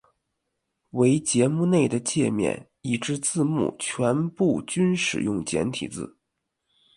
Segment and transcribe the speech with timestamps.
[0.93, 6.17] 唯节目内的介面以至字幕全部均使用简体字。